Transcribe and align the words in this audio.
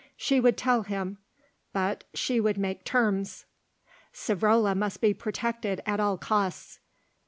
She 0.17 0.39
would 0.39 0.57
tell 0.57 0.81
him; 0.81 1.19
but 1.73 2.05
she 2.15 2.39
would 2.39 2.57
make 2.57 2.83
terms. 2.83 3.45
Savrola 4.11 4.75
must 4.75 4.99
be 4.99 5.13
protected 5.13 5.79
at 5.85 5.99
all 5.99 6.17
costs. 6.17 6.79